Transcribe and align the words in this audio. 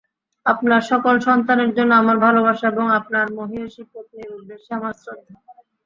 আপনার 0.45 0.81
সকল 0.91 1.15
সন্তানের 1.27 1.71
জন্য 1.77 1.91
আমার 1.95 2.17
ভালবাসা, 2.25 2.65
এবং 2.67 2.85
আপনার 2.99 3.25
মহীয়সী 3.37 3.83
পত্নীর 3.91 4.35
উদ্দেশ্যে 4.37 4.71
আমার 4.79 4.93
শ্রদ্ধা। 5.01 5.35